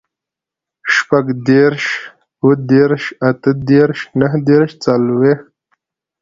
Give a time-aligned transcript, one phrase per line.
[0.93, 1.85] شپوږدېرش,
[2.41, 5.47] اوهدېرش, اتهدېرش, نهدېرش, څلوېښت